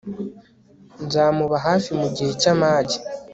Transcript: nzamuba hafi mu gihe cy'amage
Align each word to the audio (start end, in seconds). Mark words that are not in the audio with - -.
nzamuba 1.05 1.55
hafi 1.67 1.89
mu 1.99 2.07
gihe 2.15 2.31
cy'amage 2.41 2.97